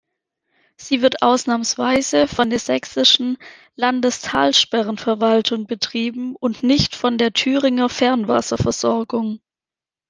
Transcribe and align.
Sie 0.77 1.03
wird 1.03 1.21
ausnahmsweise 1.21 2.27
von 2.27 2.49
der 2.49 2.57
sächsischen 2.57 3.37
Landestalsperrenverwaltung 3.75 5.67
betrieben 5.67 6.35
und 6.35 6.63
nicht 6.63 6.95
von 6.95 7.19
der 7.19 7.33
Thüringer 7.33 7.87
Fernwasserversorgung. 7.87 9.41